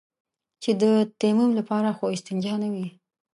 [0.61, 0.83] چې د
[1.19, 2.87] تيمم لپاره خو استنجا نه وي.